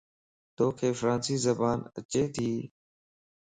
توک 0.57 0.77
فرانسي 0.99 1.35
زبان 1.45 1.79
اچي 1.97 2.23
تي؟ 2.33 2.49